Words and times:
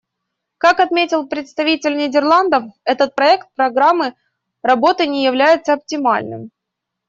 Как 0.57 0.79
отметил 0.79 1.27
представитель 1.27 1.95
Нидерландов, 1.95 2.73
этот 2.85 3.13
проект 3.13 3.53
программы 3.53 4.15
работы 4.63 5.05
не 5.05 5.23
является 5.23 5.73
оптимальным. 5.73 6.49